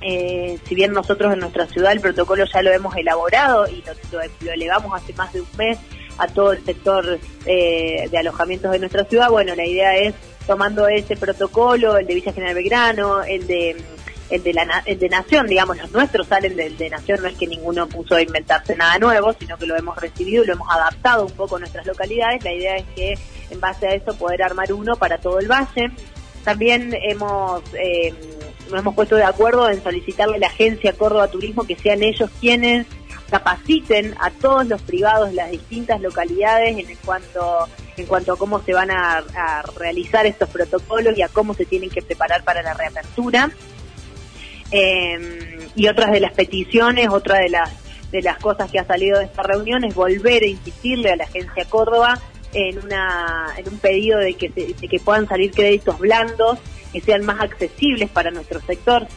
si 0.00 0.74
bien 0.74 0.92
nosotros 0.92 1.32
en 1.34 1.40
nuestra 1.40 1.66
ciudad 1.66 1.92
el 1.92 2.00
protocolo 2.00 2.44
ya 2.46 2.62
lo 2.62 2.70
hemos 2.70 2.96
elaborado 2.96 3.66
y 3.68 3.82
lo 4.40 4.52
elevamos 4.52 4.94
hace 4.94 5.12
más 5.12 5.32
de 5.32 5.42
un 5.42 5.48
mes, 5.58 5.78
a 6.18 6.28
todo 6.28 6.52
el 6.52 6.64
sector 6.64 7.18
eh, 7.46 8.08
de 8.10 8.18
alojamientos 8.18 8.72
de 8.72 8.78
nuestra 8.78 9.04
ciudad. 9.04 9.30
Bueno, 9.30 9.54
la 9.54 9.66
idea 9.66 9.96
es 9.96 10.14
tomando 10.46 10.88
ese 10.88 11.16
protocolo, 11.16 11.96
el 11.96 12.06
de 12.06 12.14
Villa 12.14 12.32
General 12.32 12.54
Belgrano, 12.54 13.22
el 13.22 13.46
de 13.46 13.76
el 14.30 14.42
de 14.42 14.54
la 14.54 14.82
el 14.86 14.98
de 14.98 15.08
Nación, 15.08 15.46
digamos, 15.46 15.76
los 15.76 15.92
nuestros 15.92 16.26
salen 16.26 16.56
del 16.56 16.76
de 16.76 16.88
Nación, 16.90 17.20
no 17.22 17.28
es 17.28 17.36
que 17.36 17.46
ninguno 17.46 17.86
puso 17.86 18.16
a 18.16 18.22
inventarse 18.22 18.74
nada 18.74 18.98
nuevo, 18.98 19.32
sino 19.38 19.58
que 19.58 19.66
lo 19.66 19.76
hemos 19.76 19.96
recibido 19.98 20.42
y 20.42 20.46
lo 20.46 20.54
hemos 20.54 20.68
adaptado 20.70 21.26
un 21.26 21.32
poco 21.32 21.56
a 21.56 21.58
nuestras 21.58 21.86
localidades. 21.86 22.42
La 22.42 22.52
idea 22.52 22.76
es 22.76 22.84
que 22.96 23.18
en 23.50 23.60
base 23.60 23.86
a 23.86 23.94
eso 23.94 24.16
poder 24.16 24.42
armar 24.42 24.72
uno 24.72 24.96
para 24.96 25.18
todo 25.18 25.38
el 25.38 25.48
valle. 25.48 25.90
También 26.42 26.94
hemos 27.02 27.62
eh, 27.74 28.12
nos 28.70 28.80
hemos 28.80 28.94
puesto 28.94 29.16
de 29.16 29.24
acuerdo 29.24 29.68
en 29.68 29.82
solicitarle 29.82 30.36
a 30.36 30.40
la 30.40 30.46
agencia 30.46 30.92
Córdoba 30.94 31.28
Turismo 31.28 31.64
que 31.64 31.76
sean 31.76 32.02
ellos 32.02 32.30
quienes 32.40 32.86
capaciten 33.30 34.14
a 34.20 34.30
todos 34.30 34.66
los 34.66 34.82
privados 34.82 35.30
de 35.30 35.36
las 35.36 35.50
distintas 35.50 36.00
localidades 36.00 36.76
en 36.78 36.96
cuanto 37.04 37.68
en 37.96 38.06
cuanto 38.06 38.32
a 38.32 38.36
cómo 38.36 38.60
se 38.60 38.72
van 38.72 38.90
a, 38.90 39.22
realizar 39.76 40.26
estos 40.26 40.48
protocolos 40.48 41.16
y 41.16 41.22
a 41.22 41.28
cómo 41.28 41.54
se 41.54 41.64
tienen 41.64 41.90
que 41.90 42.02
preparar 42.02 42.42
para 42.42 42.62
la 42.62 42.74
reapertura. 42.74 43.50
Em, 44.70 45.68
y 45.76 45.86
otras 45.88 46.10
de 46.10 46.20
las 46.20 46.32
peticiones, 46.32 47.08
otra 47.08 47.38
de 47.38 47.50
las 47.50 47.70
de 48.10 48.22
las 48.22 48.38
cosas 48.38 48.70
que 48.70 48.78
ha 48.78 48.84
salido 48.84 49.18
de 49.18 49.24
esta 49.24 49.42
reunión 49.42 49.84
es 49.84 49.94
volver 49.94 50.44
a 50.44 50.46
insistirle 50.46 51.10
a 51.10 51.16
la 51.16 51.24
agencia 51.24 51.64
Córdoba 51.64 52.20
en 52.52 52.78
una 52.78 53.46
en 53.56 53.68
un 53.68 53.78
pedido 53.78 54.18
de 54.18 54.34
que 54.34 54.48
de 54.50 54.74
que 54.74 55.00
puedan 55.00 55.26
salir 55.26 55.50
créditos 55.50 55.98
blandos 55.98 56.58
que 56.92 57.00
sean 57.00 57.24
más 57.24 57.40
accesibles 57.40 58.08
para 58.10 58.30
nuestro 58.30 58.60
sector 58.60 59.08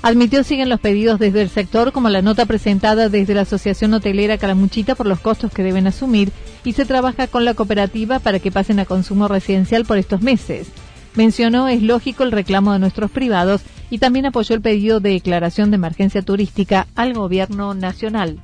Admitió 0.00 0.44
siguen 0.44 0.68
los 0.68 0.78
pedidos 0.78 1.18
desde 1.18 1.42
el 1.42 1.48
sector, 1.48 1.92
como 1.92 2.08
la 2.08 2.22
nota 2.22 2.46
presentada 2.46 3.08
desde 3.08 3.34
la 3.34 3.42
Asociación 3.42 3.92
Hotelera 3.94 4.38
Calamuchita 4.38 4.94
por 4.94 5.06
los 5.06 5.18
costos 5.18 5.52
que 5.52 5.64
deben 5.64 5.88
asumir, 5.88 6.30
y 6.64 6.72
se 6.72 6.84
trabaja 6.84 7.26
con 7.26 7.44
la 7.44 7.54
cooperativa 7.54 8.20
para 8.20 8.38
que 8.38 8.52
pasen 8.52 8.78
a 8.78 8.84
consumo 8.84 9.26
residencial 9.26 9.84
por 9.84 9.98
estos 9.98 10.22
meses. 10.22 10.68
Mencionó 11.16 11.66
es 11.66 11.82
lógico 11.82 12.22
el 12.22 12.30
reclamo 12.30 12.72
de 12.72 12.78
nuestros 12.78 13.10
privados 13.10 13.62
y 13.90 13.98
también 13.98 14.26
apoyó 14.26 14.54
el 14.54 14.60
pedido 14.60 15.00
de 15.00 15.10
declaración 15.10 15.70
de 15.70 15.76
emergencia 15.76 16.22
turística 16.22 16.86
al 16.94 17.14
gobierno 17.14 17.74
nacional. 17.74 18.38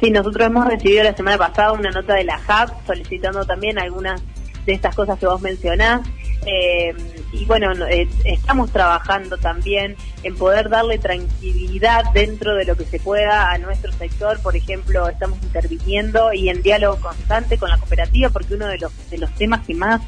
Sí, 0.00 0.10
nosotros 0.10 0.46
hemos 0.46 0.66
recibido 0.66 1.04
la 1.04 1.16
semana 1.16 1.38
pasada 1.38 1.72
una 1.72 1.90
nota 1.90 2.14
de 2.14 2.24
la 2.24 2.40
HAP 2.46 2.86
solicitando 2.86 3.44
también 3.44 3.78
algunas 3.78 4.20
de 4.66 4.74
estas 4.74 4.94
cosas 4.94 5.18
que 5.18 5.26
vos 5.26 5.40
mencionás. 5.40 6.02
Eh, 6.46 6.94
y 7.32 7.44
bueno, 7.44 7.72
eh, 7.86 8.08
estamos 8.24 8.70
trabajando 8.70 9.36
también 9.36 9.96
en 10.22 10.34
poder 10.36 10.68
darle 10.70 10.98
tranquilidad 10.98 12.04
dentro 12.14 12.54
de 12.54 12.64
lo 12.64 12.76
que 12.76 12.84
se 12.84 12.98
pueda 13.00 13.50
a 13.50 13.58
nuestro 13.58 13.92
sector. 13.92 14.40
Por 14.40 14.56
ejemplo, 14.56 15.08
estamos 15.08 15.38
interviniendo 15.42 16.32
y 16.32 16.48
en 16.48 16.62
diálogo 16.62 16.98
constante 17.00 17.58
con 17.58 17.68
la 17.68 17.76
cooperativa 17.78 18.30
porque 18.30 18.54
uno 18.54 18.66
de 18.66 18.78
los, 18.78 19.10
de 19.10 19.18
los 19.18 19.30
temas 19.34 19.66
que 19.66 19.74
más 19.74 20.00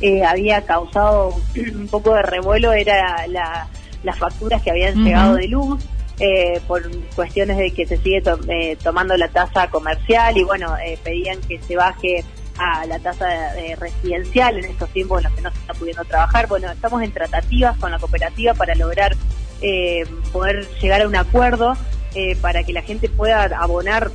eh, 0.00 0.24
había 0.24 0.62
causado 0.62 1.34
un 1.74 1.88
poco 1.88 2.14
de 2.14 2.22
revuelo 2.22 2.72
era 2.72 3.26
las 3.26 4.18
facturas 4.18 4.62
que 4.62 4.70
habían 4.70 5.04
llegado 5.04 5.34
de 5.34 5.48
luz. 5.48 5.84
Eh, 6.20 6.60
por 6.66 6.82
cuestiones 7.14 7.56
de 7.58 7.70
que 7.70 7.86
se 7.86 7.96
sigue 7.98 8.20
tomando 8.82 9.16
la 9.16 9.28
tasa 9.28 9.70
comercial 9.70 10.36
y 10.36 10.42
bueno, 10.42 10.74
pedían 11.04 11.40
que 11.42 11.60
se 11.60 11.76
baje 11.76 12.24
a 12.58 12.86
la 12.86 12.98
tasa 12.98 13.26
de, 13.54 13.76
residencial 13.76 14.58
en 14.58 14.64
estos 14.66 14.88
tiempos 14.90 15.18
en 15.18 15.24
los 15.24 15.32
que 15.34 15.42
no 15.42 15.50
se 15.50 15.58
está 15.58 15.74
pudiendo 15.74 16.04
trabajar. 16.04 16.46
Bueno, 16.48 16.70
estamos 16.70 17.02
en 17.02 17.12
tratativas 17.12 17.76
con 17.78 17.90
la 17.90 17.98
cooperativa 17.98 18.54
para 18.54 18.74
lograr 18.74 19.16
eh, 19.62 20.04
poder 20.32 20.68
llegar 20.80 21.02
a 21.02 21.08
un 21.08 21.16
acuerdo 21.16 21.74
eh, 22.14 22.36
para 22.36 22.64
que 22.64 22.72
la 22.72 22.82
gente 22.82 23.08
pueda 23.08 23.44
abonar 23.44 24.10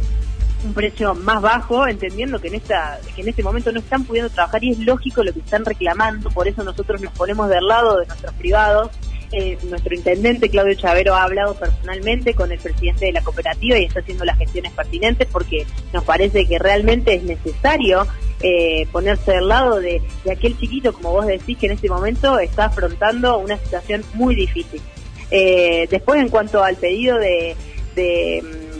un 0.63 0.73
precio 0.73 1.13
más 1.13 1.41
bajo, 1.41 1.87
entendiendo 1.87 2.39
que 2.39 2.47
en 2.47 2.55
esta 2.55 2.99
que 3.15 3.21
en 3.21 3.29
este 3.29 3.43
momento 3.43 3.71
no 3.71 3.79
están 3.79 4.05
pudiendo 4.05 4.29
trabajar 4.29 4.63
y 4.63 4.71
es 4.71 4.79
lógico 4.79 5.23
lo 5.23 5.33
que 5.33 5.39
están 5.39 5.65
reclamando, 5.65 6.29
por 6.29 6.47
eso 6.47 6.63
nosotros 6.63 7.01
nos 7.01 7.11
ponemos 7.13 7.49
del 7.49 7.67
lado 7.67 7.99
de 7.99 8.07
nuestros 8.07 8.33
privados 8.35 8.91
eh, 9.35 9.57
nuestro 9.63 9.95
intendente 9.95 10.47
Claudio 10.47 10.75
Chavero 10.75 11.15
ha 11.15 11.23
hablado 11.23 11.55
personalmente 11.55 12.35
con 12.35 12.51
el 12.51 12.59
presidente 12.59 13.07
de 13.07 13.13
la 13.13 13.23
cooperativa 13.23 13.79
y 13.79 13.85
está 13.85 14.01
haciendo 14.01 14.25
las 14.25 14.37
gestiones 14.37 14.71
pertinentes 14.73 15.27
porque 15.31 15.65
nos 15.91 16.03
parece 16.03 16.45
que 16.45 16.59
realmente 16.59 17.15
es 17.15 17.23
necesario 17.23 18.05
eh, 18.43 18.87
ponerse 18.91 19.31
del 19.31 19.47
lado 19.47 19.79
de, 19.79 20.01
aquel 20.31 20.57
chiquito, 20.59 20.93
como 20.93 21.11
vos 21.11 21.25
decís, 21.25 21.57
que 21.57 21.65
en 21.67 21.71
este 21.73 21.89
momento 21.89 22.37
está 22.39 22.65
afrontando 22.65 23.39
una 23.39 23.57
situación 23.57 24.03
muy 24.13 24.35
difícil. 24.35 24.81
Eh, 25.31 25.87
después, 25.89 26.21
en 26.21 26.29
cuanto 26.29 26.63
al 26.63 26.75
pedido 26.75 27.17
de 27.17 27.55
mm, 27.95 28.73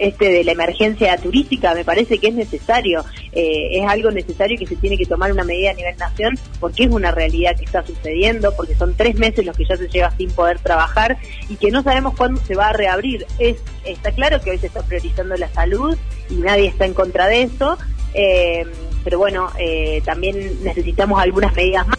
este 0.00 0.30
de 0.30 0.44
la 0.44 0.52
emergencia 0.52 1.16
turística 1.18 1.74
me 1.74 1.84
parece 1.84 2.18
que 2.18 2.28
es 2.28 2.34
necesario, 2.34 3.04
eh, 3.32 3.68
es 3.72 3.86
algo 3.86 4.10
necesario 4.10 4.58
que 4.58 4.66
se 4.66 4.76
tiene 4.76 4.96
que 4.96 5.04
tomar 5.04 5.30
una 5.30 5.44
medida 5.44 5.70
a 5.70 5.74
nivel 5.74 5.96
nación 5.98 6.38
porque 6.58 6.84
es 6.84 6.90
una 6.90 7.10
realidad 7.10 7.54
que 7.56 7.64
está 7.64 7.84
sucediendo, 7.84 8.54
porque 8.56 8.74
son 8.74 8.94
tres 8.96 9.16
meses 9.16 9.44
los 9.44 9.56
que 9.56 9.64
ya 9.66 9.76
se 9.76 9.88
lleva 9.88 10.10
sin 10.16 10.30
poder 10.30 10.58
trabajar 10.58 11.18
y 11.48 11.56
que 11.56 11.70
no 11.70 11.82
sabemos 11.82 12.16
cuándo 12.16 12.40
se 12.40 12.54
va 12.54 12.68
a 12.68 12.72
reabrir. 12.72 13.26
Es, 13.38 13.58
está 13.84 14.10
claro 14.12 14.40
que 14.40 14.50
hoy 14.50 14.58
se 14.58 14.68
está 14.68 14.82
priorizando 14.82 15.36
la 15.36 15.48
salud 15.48 15.96
y 16.30 16.34
nadie 16.36 16.68
está 16.68 16.86
en 16.86 16.94
contra 16.94 17.26
de 17.26 17.42
eso, 17.42 17.76
eh, 18.14 18.64
pero 19.02 19.18
bueno, 19.18 19.50
eh, 19.58 20.02
también 20.04 20.62
necesitamos 20.62 21.20
algunas 21.20 21.54
medidas 21.54 21.86
más. 21.86 21.98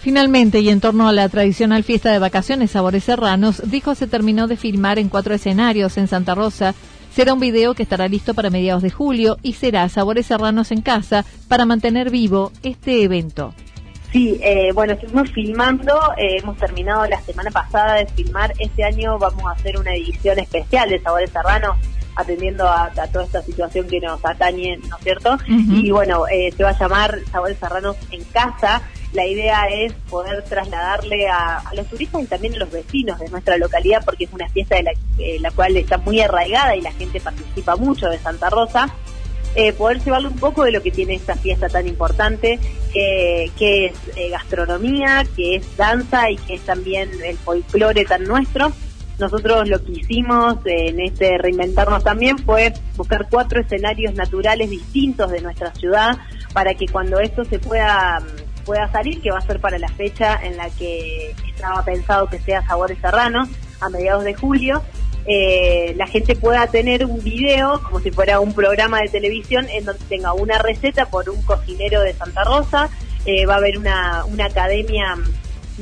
Finalmente, 0.00 0.60
y 0.60 0.68
en 0.68 0.80
torno 0.80 1.08
a 1.08 1.12
la 1.12 1.28
tradicional 1.28 1.84
fiesta 1.84 2.10
de 2.12 2.18
vacaciones 2.18 2.72
Sabores 2.72 3.04
Serranos, 3.04 3.62
dijo 3.70 3.94
se 3.94 4.08
terminó 4.08 4.48
de 4.48 4.56
filmar 4.56 4.98
en 4.98 5.08
cuatro 5.08 5.34
escenarios 5.34 5.96
en 5.96 6.08
Santa 6.08 6.34
Rosa, 6.34 6.74
Será 7.14 7.34
un 7.34 7.40
video 7.40 7.74
que 7.74 7.82
estará 7.82 8.08
listo 8.08 8.32
para 8.32 8.48
mediados 8.48 8.82
de 8.82 8.90
julio 8.90 9.36
y 9.42 9.52
será 9.52 9.86
Sabores 9.90 10.26
Serranos 10.26 10.72
en 10.72 10.80
Casa 10.80 11.26
para 11.46 11.66
mantener 11.66 12.10
vivo 12.10 12.52
este 12.62 13.02
evento. 13.02 13.54
Sí, 14.10 14.38
eh, 14.42 14.72
bueno, 14.72 14.94
estuvimos 14.94 15.30
filmando, 15.30 15.94
eh, 16.16 16.38
hemos 16.38 16.56
terminado 16.56 17.06
la 17.06 17.20
semana 17.20 17.50
pasada 17.50 17.96
de 17.96 18.06
filmar, 18.06 18.54
este 18.58 18.84
año 18.84 19.18
vamos 19.18 19.44
a 19.46 19.52
hacer 19.52 19.78
una 19.78 19.94
edición 19.94 20.38
especial 20.38 20.88
de 20.88 21.00
Sabores 21.00 21.30
Serranos 21.30 21.76
atendiendo 22.16 22.68
a, 22.68 22.90
toda 23.12 23.24
esta 23.24 23.42
situación 23.42 23.88
que 23.88 24.00
nos 24.00 24.24
atañe, 24.24 24.78
¿no 24.88 24.96
es 24.96 25.02
cierto? 25.02 25.38
Y 25.46 25.90
bueno, 25.90 26.24
eh, 26.28 26.52
se 26.56 26.62
va 26.62 26.70
a 26.70 26.78
llamar 26.78 27.18
Sabores 27.30 27.58
Serranos 27.58 27.96
en 28.10 28.24
Casa 28.24 28.82
la 29.12 29.26
idea 29.26 29.66
es 29.66 29.92
poder 30.08 30.42
trasladarle 30.44 31.28
a, 31.28 31.62
los 31.74 31.86
turistas 31.86 32.22
y 32.22 32.26
también 32.26 32.54
a 32.54 32.58
los 32.58 32.70
vecinos 32.70 33.18
de 33.18 33.28
nuestra 33.28 33.58
localidad, 33.58 34.02
porque 34.04 34.24
es 34.24 34.32
una 34.32 34.48
fiesta 34.48 34.76
de 34.76 34.84
la, 34.84 34.92
eh, 35.18 35.38
cual 35.54 35.76
está 35.76 35.98
muy 35.98 36.20
arraigada 36.20 36.74
y 36.76 36.80
la 36.80 36.92
gente 36.92 37.20
participa 37.20 37.76
mucho 37.76 38.08
de 38.08 38.18
Santa 38.18 38.48
Rosa, 38.48 38.88
eh, 39.54 39.74
poder 39.74 40.02
llevarle 40.02 40.28
un 40.28 40.38
poco 40.38 40.64
de 40.64 40.72
lo 40.72 40.82
que 40.82 40.90
tiene 40.90 41.14
esta 41.14 41.34
fiesta 41.34 41.68
tan 41.68 41.86
importante, 41.86 42.58
que 42.94 43.86
es 43.86 43.92
eh, 44.16 44.30
gastronomía, 44.30 45.26
que 45.36 45.56
es 45.56 45.76
danza 45.76 46.30
y 46.30 46.36
que 46.36 46.54
es 46.54 46.62
también 46.62 47.10
el 47.22 47.36
folclore 47.36 48.06
tan 48.06 48.24
nuestro. 48.24 48.72
Nosotros 49.18 49.68
lo 49.68 49.84
que 49.84 49.92
hicimos 49.92 50.58
en 50.64 51.00
este 51.00 51.38
reinventarnos 51.38 52.02
también 52.02 52.38
fue 52.38 52.72
buscar 52.96 53.28
cuatro 53.30 53.60
escenarios 53.60 54.14
naturales 54.14 54.70
distintos 54.70 55.30
de 55.30 55.40
nuestra 55.40 55.72
ciudad 55.74 56.18
para 56.52 56.74
que 56.74 56.86
cuando 56.86 57.20
esto 57.20 57.44
se 57.44 57.58
pueda 57.58 58.20
pueda 58.64 58.90
salir, 58.92 59.20
que 59.20 59.30
va 59.30 59.38
a 59.38 59.42
ser 59.42 59.60
para 59.60 59.78
la 59.78 59.88
fecha 59.88 60.38
en 60.42 60.56
la 60.56 60.70
que 60.70 61.34
estaba 61.48 61.84
pensado 61.84 62.28
que 62.28 62.38
sea 62.38 62.64
Sabores 62.66 62.98
Serrano, 63.00 63.48
a 63.80 63.88
mediados 63.88 64.24
de 64.24 64.34
julio, 64.34 64.82
eh, 65.26 65.94
la 65.96 66.06
gente 66.06 66.34
pueda 66.34 66.66
tener 66.66 67.04
un 67.04 67.22
video 67.22 67.80
como 67.82 68.00
si 68.00 68.10
fuera 68.10 68.40
un 68.40 68.54
programa 68.54 69.00
de 69.00 69.08
televisión 69.08 69.68
en 69.68 69.84
donde 69.84 70.04
tenga 70.06 70.32
una 70.32 70.58
receta 70.58 71.06
por 71.06 71.28
un 71.30 71.42
cocinero 71.42 72.00
de 72.02 72.12
Santa 72.12 72.44
Rosa, 72.44 72.90
eh, 73.24 73.46
va 73.46 73.54
a 73.54 73.56
haber 73.58 73.78
una, 73.78 74.24
una 74.24 74.46
academia 74.46 75.16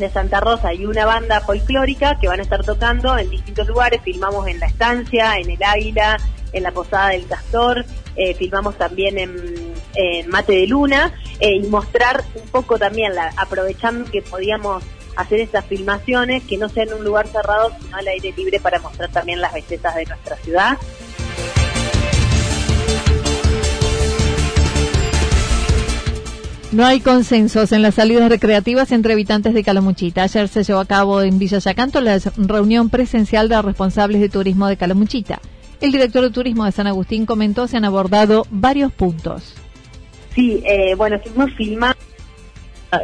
de 0.01 0.11
Santa 0.11 0.41
Rosa 0.41 0.75
y 0.75 0.87
una 0.87 1.07
banda 1.07 1.41
folclórica 1.41 2.19
que 2.19 2.29
van 2.29 2.41
a 2.41 2.43
estar 2.43 2.65
tocando 2.65 3.17
en 3.17 3.31
distintos 3.31 3.69
lugares, 3.69 4.01
filmamos 4.03 4.47
en 4.49 4.59
La 4.59 4.67
Estancia, 4.67 5.37
en 5.37 5.51
El 5.51 5.63
Águila, 5.63 6.17
en 6.53 6.63
la 6.63 6.73
Posada 6.73 7.11
del 7.11 7.27
Castor, 7.27 7.85
eh, 8.17 8.35
filmamos 8.35 8.77
también 8.77 9.19
en, 9.19 9.71
Mate 10.29 10.53
de 10.53 10.67
Luna 10.67 11.13
eh, 11.41 11.57
y 11.57 11.67
mostrar 11.67 12.25
un 12.35 12.49
poco 12.49 12.79
también, 12.79 13.15
la, 13.15 13.33
aprovechando 13.37 14.11
que 14.11 14.23
podíamos 14.23 14.83
hacer 15.17 15.41
estas 15.41 15.65
filmaciones, 15.67 16.43
que 16.45 16.57
no 16.57 16.69
sean 16.69 16.89
en 16.89 16.95
un 16.95 17.05
lugar 17.05 17.27
cerrado, 17.27 17.73
sino 17.81 17.97
al 17.97 18.09
aire 18.09 18.33
libre 18.37 18.61
para 18.61 18.79
mostrar 18.79 19.11
también 19.11 19.41
las 19.41 19.53
bellezas 19.53 19.95
de 19.95 20.07
nuestra 20.07 20.37
ciudad. 20.37 20.79
No 26.73 26.87
hay 26.87 27.01
consensos 27.01 27.73
en 27.73 27.83
las 27.83 27.97
salidas 27.97 28.29
recreativas 28.29 28.93
entre 28.93 29.15
habitantes 29.15 29.55
de 29.55 29.65
Calamuchita. 29.65 30.23
Ayer 30.23 30.47
se 30.47 30.63
llevó 30.63 30.79
a 30.79 30.85
cabo 30.85 31.21
en 31.21 31.37
Villa 31.41 31.59
Yacanto 31.59 32.01
la 32.01 32.21
reunión 32.37 32.91
presencial 32.91 33.49
de 33.49 33.61
responsables 33.61 34.21
de 34.21 34.29
turismo 34.29 34.69
de 34.69 34.77
Calamuchita. 34.77 35.41
El 35.81 35.91
director 35.91 36.23
de 36.23 36.31
turismo 36.31 36.65
de 36.65 36.71
San 36.71 36.87
Agustín 36.87 37.27
comentó 37.27 37.67
se 37.67 37.77
han 37.77 37.85
abordado 37.85 38.47
varios 38.53 38.93
puntos. 38.93 39.55
Sí, 40.33 40.63
eh, 40.65 40.95
bueno, 40.95 41.17
estuvimos 41.17 41.51
filmando. 41.57 41.99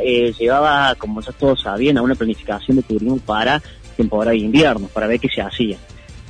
Eh, 0.01 0.33
llevaba, 0.39 0.95
como 0.95 1.21
ya 1.21 1.33
todos 1.33 1.63
sabían, 1.63 1.99
a 1.99 2.03
una 2.03 2.15
planificación 2.15 2.77
de 2.77 2.85
turismo 2.85 3.19
para 3.19 3.61
temporada 3.97 4.31
de 4.31 4.39
invierno, 4.39 4.87
para 4.87 5.09
ver 5.09 5.19
qué 5.19 5.29
se 5.29 5.43
hacía. 5.43 5.77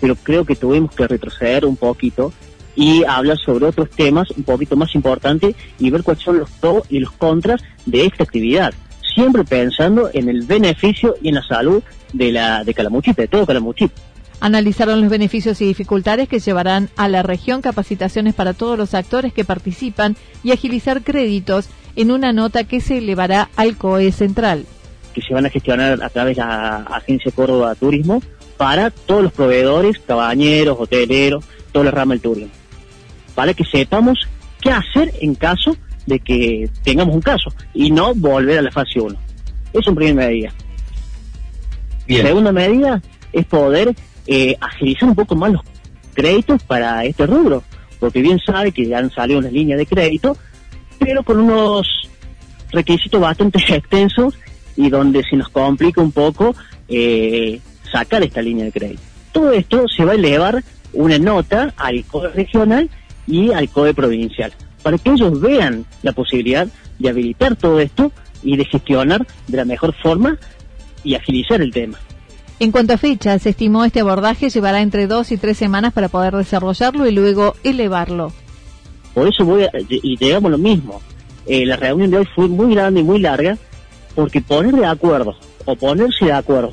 Pero 0.01 0.15
creo 0.15 0.47
que 0.47 0.57
tuvimos 0.57 0.95
que 0.95 1.07
retroceder 1.07 1.67
un 1.67 1.77
poquito 1.77 2.33
y 2.77 3.03
hablar 3.05 3.39
sobre 3.39 3.67
otros 3.67 3.91
temas 3.91 4.31
un 4.31 4.45
poquito 4.45 4.77
más 4.77 4.95
importantes 4.95 5.57
y 5.79 5.91
ver 5.91 6.03
cuáles 6.03 6.23
son 6.23 6.39
los 6.39 6.51
pros 6.51 6.85
y 6.91 7.01
los 7.01 7.11
contras 7.13 7.63
de 7.87 8.05
esta 8.05 8.23
actividad. 8.23 8.73
Siempre 9.15 9.45
pensando 9.45 10.11
en 10.13 10.29
el 10.29 10.43
beneficio 10.43 11.15
y 11.23 11.31
en 11.31 11.37
la 11.37 11.43
salud 11.43 11.83
de 12.13 12.31
la 12.31 12.63
de 12.63 12.75
Calamuchita, 12.75 13.23
de 13.23 13.29
todo 13.29 13.47
Calamuchita. 13.47 13.95
Analizaron 14.39 15.01
los 15.01 15.11
beneficios 15.11 15.63
y 15.63 15.65
dificultades 15.65 16.29
que 16.29 16.41
llevarán 16.41 16.91
a 16.97 17.09
la 17.09 17.23
región 17.23 17.63
capacitaciones 17.63 18.35
para 18.35 18.53
todos 18.53 18.77
los 18.77 18.93
actores 18.93 19.33
que 19.33 19.47
participan 19.47 20.15
y 20.45 20.53
agilizar 20.53 21.03
créditos 21.03 21.71
en 21.97 22.11
una 22.11 22.35
nota 22.35 22.65
que 22.65 22.83
se 22.83 22.99
elevará 22.99 23.49
al 23.57 23.79
COE 23.79 24.13
central. 24.13 24.67
Que 25.15 25.23
se 25.23 25.33
van 25.33 25.47
a 25.47 25.51
gestionar 25.51 26.03
a 26.03 26.11
través 26.11 26.37
de 26.37 26.43
la 26.43 26.77
Agencia 26.83 27.33
Córdoba 27.33 27.75
Turismo 27.75 28.23
para 28.59 28.91
todos 28.91 29.23
los 29.23 29.33
proveedores, 29.33 29.99
cabañeros, 30.01 30.77
hoteleros, 30.79 31.43
toda 31.73 31.87
la 31.87 31.91
rama 31.91 32.13
del 32.13 32.21
turismo 32.21 32.53
para 33.37 33.55
que 33.55 33.65
sepamos 33.65 34.19
qué 34.61 34.71
hacer 34.71 35.13
en 35.21 35.37
caso 35.37 35.77
de 36.07 36.19
que 36.19 36.69
tengamos 36.83 37.15
un 37.15 37.21
caso 37.21 37.53
y 37.75 37.91
no 37.91 38.15
volver 38.15 38.59
a 38.59 38.63
la 38.63 38.73
fase 38.73 38.99
1. 38.99 39.15
Es 39.75 39.87
una 39.87 39.97
primera 39.97 40.27
medida. 40.27 40.53
La 42.09 42.23
segunda 42.23 42.53
medida 42.53 43.03
es 43.33 43.45
poder 43.45 43.95
eh, 44.27 44.57
agilizar 44.61 45.09
un 45.09 45.15
poco 45.15 45.37
más 45.37 45.53
los 45.53 45.63
créditos 46.15 46.63
para 46.63 47.05
este 47.05 47.27
rubro, 47.27 47.63
porque 48.01 48.23
bien 48.23 48.41
sabe 48.41 48.73
que 48.73 48.87
ya 48.87 48.99
han 48.99 49.11
salido 49.11 49.41
unas 49.41 49.53
líneas 49.53 49.79
de 49.79 49.87
crédito, 49.87 50.37
pero 50.99 51.23
con 51.23 51.39
unos 51.39 52.09
requisitos 52.71 53.21
bastante 53.21 53.59
extensos 53.69 54.35
y 54.77 54.89
donde 54.89 55.23
se 55.25 55.37
nos 55.37 55.51
complica 55.51 56.01
un 56.01 56.13
poco 56.13 56.55
eh, 56.89 57.61
sacar 57.93 58.23
esta 58.23 58.41
línea 58.41 58.65
de 58.65 58.73
crédito. 58.73 59.03
Todo 59.33 59.53
esto 59.53 59.85
se 59.89 60.05
va 60.07 60.13
a 60.13 60.15
elevar 60.15 60.65
una 60.95 61.19
nota 61.19 61.75
al 61.77 62.03
Código 62.05 62.33
Regional 62.33 62.89
y 63.27 63.53
al 63.53 63.69
COE 63.69 63.95
provincial, 63.95 64.53
para 64.83 64.99
que 64.99 65.11
ellos 65.11 65.41
vean 65.41 65.85
la 66.03 66.13
posibilidad 66.13 66.69
de 66.99 67.09
habilitar 67.09 67.57
todo 67.57 67.81
esto 67.81 68.13
y 68.43 68.57
de 68.57 68.65
gestionar 68.65 69.27
de 69.49 69.57
la 69.57 69.65
mejor 69.65 69.95
forma 69.95 70.39
y 71.03 71.15
agilizar 71.15 71.61
el 71.61 71.73
tema. 71.73 71.99
En 72.59 72.73
cuanto 72.73 72.95
a 72.95 72.99
fecha, 72.99 73.39
se 73.39 73.51
estimó 73.51 73.85
este 73.85 74.01
abordaje 74.01 74.49
llevará 74.49 74.81
entre 74.81 75.07
dos 75.07 75.31
y 75.31 75.37
tres 75.37 75.59
semanas 75.59 75.93
para 75.93 76.09
poder 76.09 76.35
desarrollarlo 76.35 77.07
y 77.07 77.13
luego 77.13 77.55
elevarlo. 77.65 78.33
Por 79.13 79.29
eso 79.29 79.45
voy 79.45 79.65
a, 79.65 79.71
y 79.89 80.17
llegamos 80.17 80.51
lo 80.51 80.59
mismo. 80.59 81.01
Eh, 81.47 81.67
la 81.67 81.77
reunión 81.77 82.11
de 82.11 82.19
hoy 82.19 82.29
fue 82.35 82.49
muy 82.49 82.75
grande 82.75 83.01
y 83.01 83.05
muy 83.05 83.21
larga 83.21 83.59
porque 84.15 84.41
poner 84.41 84.75
de 84.75 84.87
acuerdo 84.87 85.37
o 85.65 85.77
ponerse 85.77 86.25
de 86.25 86.33
acuerdo 86.33 86.71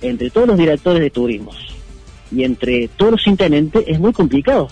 entre 0.00 0.30
todos 0.30 0.48
los 0.48 0.58
directores 0.58 1.00
de 1.00 1.10
turismos 1.10 1.56
y 2.30 2.44
entre 2.44 2.88
todos 2.88 3.12
los 3.12 3.26
intendentes 3.26 3.84
es 3.86 4.00
muy 4.00 4.12
complicado 4.12 4.68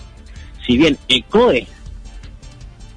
si 0.67 0.77
bien 0.77 0.97
el 1.07 1.23
COE 1.23 1.65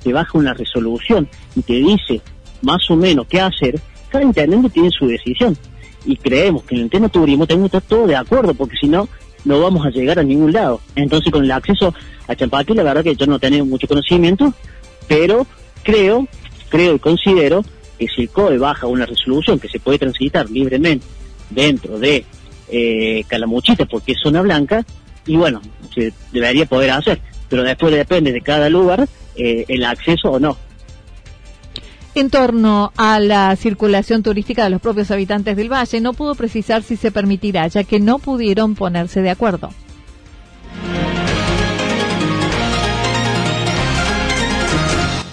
te 0.02 0.12
baja 0.12 0.36
una 0.36 0.52
resolución 0.52 1.28
y 1.54 1.62
te 1.62 1.74
dice 1.74 2.20
más 2.62 2.90
o 2.90 2.96
menos 2.96 3.26
qué 3.28 3.40
hacer, 3.40 3.80
cada 4.10 4.24
intendente 4.24 4.68
tiene 4.68 4.90
su 4.90 5.06
decisión. 5.06 5.56
Y 6.04 6.16
creemos 6.16 6.64
que 6.64 6.74
en 6.74 6.82
el 6.82 6.90
tema 6.90 7.08
turismo 7.08 7.46
tenemos 7.46 7.70
que 7.70 7.76
estar 7.76 7.88
todos 7.88 8.08
de 8.08 8.16
acuerdo, 8.16 8.54
porque 8.54 8.76
si 8.78 8.88
no, 8.88 9.08
no 9.44 9.60
vamos 9.60 9.86
a 9.86 9.90
llegar 9.90 10.18
a 10.18 10.22
ningún 10.22 10.52
lado. 10.52 10.80
Entonces, 10.96 11.30
con 11.30 11.44
el 11.44 11.50
acceso 11.52 11.94
a 12.26 12.34
Champaquí, 12.34 12.74
la 12.74 12.82
verdad 12.82 13.04
que 13.04 13.14
yo 13.14 13.26
no 13.26 13.38
tengo 13.38 13.64
mucho 13.64 13.86
conocimiento, 13.86 14.52
pero 15.06 15.46
creo, 15.82 16.26
creo 16.68 16.96
y 16.96 16.98
considero 16.98 17.62
que 17.98 18.06
si 18.08 18.22
el 18.22 18.30
COE 18.30 18.58
baja 18.58 18.86
una 18.86 19.06
resolución 19.06 19.60
que 19.60 19.68
se 19.68 19.78
puede 19.78 19.98
transitar 19.98 20.50
libremente 20.50 21.06
dentro 21.50 21.98
de 21.98 22.24
eh, 22.68 23.24
Calamuchita, 23.28 23.84
porque 23.84 24.12
es 24.12 24.18
zona 24.22 24.42
blanca, 24.42 24.84
y 25.26 25.36
bueno, 25.36 25.60
se 25.94 26.12
debería 26.32 26.64
poder 26.66 26.90
hacer 26.90 27.20
pero 27.50 27.64
después 27.64 27.92
depende 27.92 28.32
de 28.32 28.40
cada 28.40 28.70
lugar 28.70 29.06
eh, 29.36 29.66
el 29.68 29.84
acceso 29.84 30.30
o 30.30 30.38
no. 30.38 30.56
En 32.14 32.30
torno 32.30 32.92
a 32.96 33.20
la 33.20 33.54
circulación 33.56 34.22
turística 34.22 34.64
de 34.64 34.70
los 34.70 34.80
propios 34.80 35.10
habitantes 35.10 35.54
del 35.56 35.70
valle, 35.70 36.00
no 36.00 36.14
pudo 36.14 36.34
precisar 36.34 36.82
si 36.82 36.96
se 36.96 37.12
permitirá, 37.12 37.68
ya 37.68 37.84
que 37.84 38.00
no 38.00 38.18
pudieron 38.18 38.74
ponerse 38.74 39.20
de 39.20 39.28
acuerdo. 39.30 39.68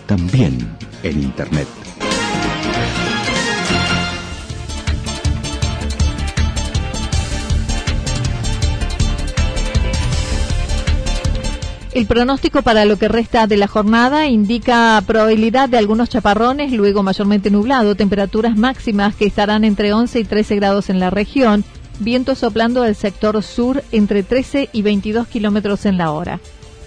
también 0.06 0.76
en 1.02 1.22
Internet. 1.22 1.68
El 11.94 12.06
pronóstico 12.08 12.62
para 12.62 12.84
lo 12.84 12.98
que 12.98 13.08
resta 13.08 13.48
de 13.48 13.56
la 13.56 13.68
jornada 13.68 14.28
indica 14.28 15.02
probabilidad 15.08 15.70
de 15.70 15.78
algunos 15.78 16.10
chaparrones, 16.10 16.74
luego 16.74 17.02
mayormente 17.02 17.50
nublado, 17.50 17.96
temperaturas 17.96 18.58
máximas 18.58 19.16
que 19.16 19.26
estarán 19.26 19.64
entre 19.64 19.94
11 19.94 20.20
y 20.20 20.24
13 20.26 20.56
grados 20.58 20.90
en 20.90 21.00
la 21.00 21.10
región 21.10 21.64
viento 22.00 22.36
soplando 22.36 22.82
del 22.82 22.96
sector 22.96 23.42
sur 23.44 23.84
entre 23.92 24.24
13 24.24 24.70
y 24.72 24.82
22 24.82 25.28
kilómetros 25.28 25.86
en 25.86 25.98
la 25.98 26.12
hora. 26.12 26.40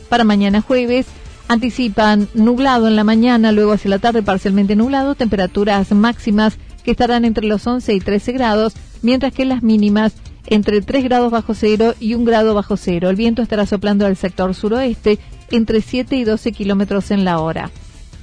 Para 0.09 0.25
mañana 0.25 0.61
jueves, 0.61 1.07
anticipan 1.49 2.29
nublado 2.35 2.88
en 2.88 2.97
la 2.97 3.05
mañana, 3.05 3.53
luego 3.53 3.73
hacia 3.73 3.90
la 3.90 3.99
tarde 3.99 4.23
parcialmente 4.23 4.77
nublado, 4.77 5.14
temperaturas 5.14 5.92
máximas 5.92 6.59
que 6.85 6.92
estarán 6.92 7.25
entre 7.25 7.47
los 7.47 7.66
11 7.66 7.94
y 7.94 8.01
13 8.01 8.33
grados, 8.33 8.75
mientras 9.03 9.33
que 9.33 9.44
las 9.44 9.62
mínimas 9.62 10.14
entre 10.47 10.81
3 10.81 11.05
grados 11.05 11.31
bajo 11.31 11.55
cero 11.55 11.94
y 12.01 12.14
1 12.14 12.25
grado 12.25 12.55
bajo 12.55 12.77
cero. 12.77 13.11
El 13.11 13.16
viento 13.16 13.42
estará 13.42 13.66
soplando 13.66 14.07
del 14.07 14.16
sector 14.16 14.55
suroeste 14.55 15.18
entre 15.51 15.81
7 15.81 16.16
y 16.16 16.25
12 16.25 16.53
kilómetros 16.53 17.11
en 17.11 17.25
la 17.25 17.38
hora. 17.38 17.71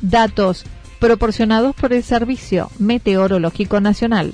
Datos 0.01 0.65
proporcionados 0.99 1.75
por 1.75 1.93
el 1.93 2.03
Servicio 2.03 2.71
Meteorológico 2.79 3.79
Nacional. 3.79 4.33